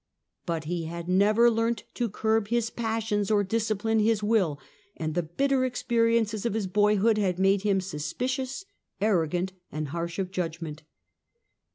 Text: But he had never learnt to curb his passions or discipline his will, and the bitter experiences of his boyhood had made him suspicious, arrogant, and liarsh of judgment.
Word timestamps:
But 0.47 0.63
he 0.63 0.85
had 0.85 1.07
never 1.07 1.51
learnt 1.51 1.83
to 1.93 2.09
curb 2.09 2.47
his 2.47 2.71
passions 2.71 3.29
or 3.29 3.43
discipline 3.43 3.99
his 3.99 4.23
will, 4.23 4.59
and 4.97 5.13
the 5.13 5.21
bitter 5.21 5.63
experiences 5.63 6.43
of 6.43 6.55
his 6.55 6.65
boyhood 6.65 7.19
had 7.19 7.37
made 7.37 7.61
him 7.61 7.79
suspicious, 7.79 8.65
arrogant, 8.99 9.53
and 9.71 9.89
liarsh 9.89 10.17
of 10.17 10.31
judgment. 10.31 10.81